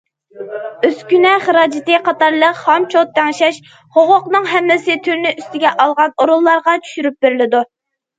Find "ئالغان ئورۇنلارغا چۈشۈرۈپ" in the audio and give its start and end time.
5.85-7.21